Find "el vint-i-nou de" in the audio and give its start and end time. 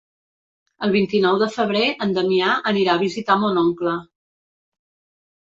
0.85-1.49